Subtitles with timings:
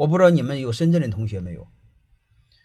[0.00, 1.66] 我不知道你们有深圳的同学没有？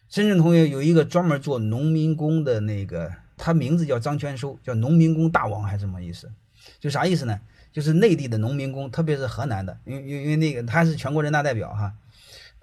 [0.07, 6.31] 深圳同学有一个专门做农民工的那个，他名字叫张全收，叫农民工大王还是什么意思？
[6.79, 7.41] 就啥意思呢？
[7.73, 11.95] 就是内地的农民工，特别是河南的，因为因为那个他是全国人大代表哈，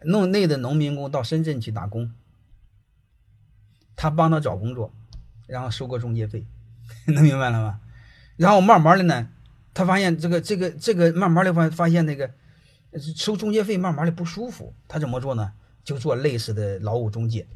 [0.04, 2.10] 弄内的农民工到深圳去打工，
[3.94, 4.90] 他帮他找工作，
[5.46, 6.46] 然后收个中介费，
[7.08, 7.80] 能明白了吗？
[8.36, 9.28] 然后慢慢的呢，
[9.74, 12.30] 他发现这个这个这个慢慢的发发现那个
[13.16, 15.52] 收中介费慢慢的不舒服，他怎么做呢？
[15.84, 17.46] 就做类似的劳务中介，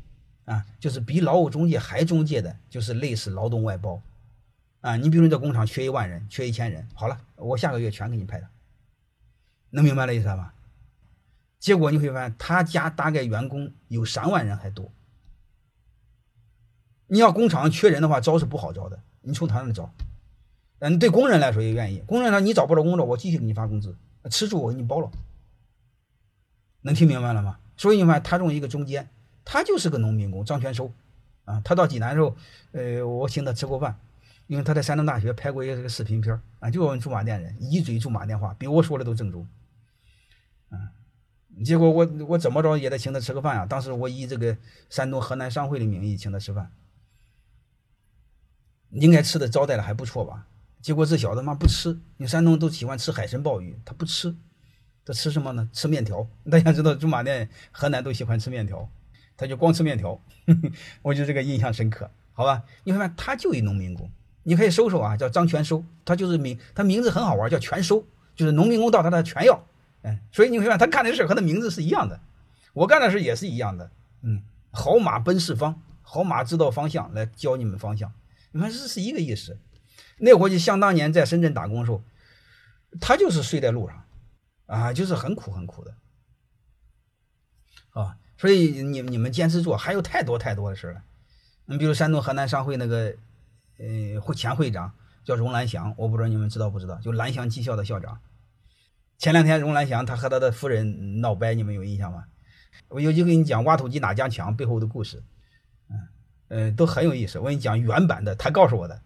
[0.47, 4.03] 啊，就是比劳务中介还中介的，就是类似劳动外包，
[4.81, 8.49] 啊，你比如你这工厂缺一万人，缺一千人，好了，我下个月全给你派的，
[9.71, 10.55] 能明白了意思吧？
[11.59, 14.91] 结果你会发现他家大概员工有三万人还多，
[17.07, 19.93] 你要工厂缺人的话，招是不好招的，你从他那里招，
[20.79, 23.97] 嗯，对工人来说也愿意，工人说你找不着工作，我继续给你发工资，
[24.31, 25.11] 吃住我给你包了，
[26.83, 27.59] 能听明白了吗？
[27.79, 29.09] 所以你看，他这么一个中间，
[29.45, 30.93] 他就是个农民工张全收，
[31.45, 32.37] 啊，他到济南时候，
[32.73, 33.99] 呃，我请他吃过饭，
[34.47, 39.47] 因为他在山东大学拍过一个这个视频片啊，就我们驻马店人一嘴驻马店话，比我说的都正宗，
[40.69, 40.93] 啊，
[41.65, 44.57] 结果我我怎么着也得请他吃个饭啊，当时我以这个
[44.91, 46.71] 山东河南商会的名义请他吃饭，
[48.91, 50.47] 应该吃的招待的还不错吧？
[50.87, 54.33] 结果这小子妈不吃，你山东都喜欢吃海参鲍鱼，他不吃。
[55.05, 55.69] 他吃什么呢？
[55.73, 56.25] 吃面条。
[56.49, 58.89] 大家知道驻马店河南都喜欢吃面条，
[59.37, 60.23] 他就光吃面条。
[61.03, 62.63] 我就这个印象深刻，好吧？
[62.85, 64.09] 你看他就一农民工，
[64.45, 69.67] 你可以搜搜啊，叫张全收，他就是名，他名字很好玩，叫全收，就是农民工到他的全要。
[70.03, 72.21] 嗯，所以你会看他干的事和他名字是一样的，
[72.75, 73.91] 我干的事也是一样的。
[74.23, 78.13] 嗯，好马奔四方，好马知道方向来教你们方向，
[78.53, 79.59] 你看这是一个意思。
[80.19, 82.03] 那伙计像当年在深圳打工的时候，
[83.01, 84.03] 他就是睡在路上。
[84.67, 85.95] 啊，就是很苦很苦的，
[87.91, 91.03] 啊，所以你你们坚持做，还有太多太多的事了。
[91.67, 93.15] 你比如山东河南商会那个，
[93.79, 94.93] 呃，会前会长
[95.25, 96.97] 叫荣兰祥，我不知道你们知道不知道？
[96.97, 98.19] 就兰祥技校的校长。
[99.19, 102.25] 前两天荣兰祥他和他的夫人闹掰，你们有印象吗？
[102.89, 105.23] 我有机会给你讲挖土机哪家强背后的故事，
[105.89, 106.09] 嗯，
[106.49, 107.39] 呃，都很有意思。
[107.39, 109.01] 我给你讲原版的，他告诉我的，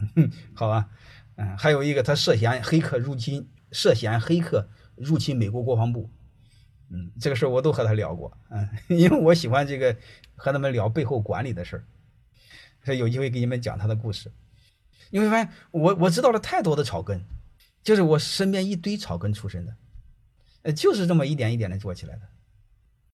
[0.54, 0.88] 好吧？
[1.36, 4.68] 嗯，还有一个他涉嫌黑客入侵，涉嫌黑客。
[4.94, 6.10] 入侵美国国防部，
[6.90, 9.96] 嗯，这个事儿我都和他聊过，嗯， 因为我喜欢这个
[10.36, 11.84] 和他们聊背后管理的事儿，
[12.84, 14.30] 所以有机会给你们讲他的故事。
[15.08, 17.22] 你会发现，我我知道了太多的草根，
[17.82, 19.74] 就是我身边一堆草根出身的，
[20.64, 22.28] 呃，就是这么一点一点的做起来的。